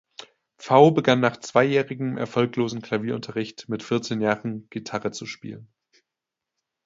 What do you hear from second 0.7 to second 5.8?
begann nach zweijährigem erfolglosem Klavierunterricht mit vierzehn Jahren Gitarre zu spielen.